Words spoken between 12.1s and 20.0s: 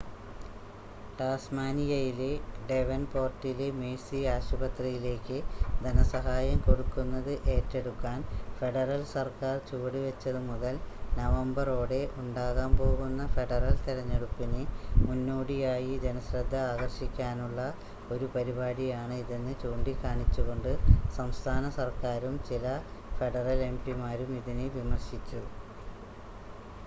ഉണ്ടാകാൻ പോകുന്ന ഫെഡറൽ തെരഞ്ഞെടുപ്പിന് മുന്നോടിയായി ജനശ്രദ്ധ ആകർഷിക്കാനുള്ള ഒരു പരിപാടിയാണ് ഇതെന്ന് ചൂണ്ടി